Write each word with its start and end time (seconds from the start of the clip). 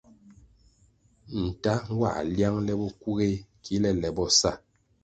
Ntah 1.45 1.81
nwãh 1.91 2.17
liang 2.33 2.57
le 2.67 2.73
bokuğéh 2.79 3.35
kile 3.63 3.89
le 4.01 4.09
bo 4.15 4.25
sa. 4.39 4.51